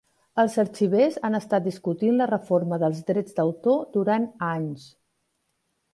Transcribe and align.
Els 0.43 0.53
arxivers 0.61 1.17
han 1.27 1.39
estat 1.39 1.67
discutint 1.67 2.17
la 2.21 2.29
reforma 2.31 2.81
dels 2.85 3.05
drets 3.11 3.39
d'autor 3.41 3.79
durant 3.99 4.29
anys. 4.51 4.89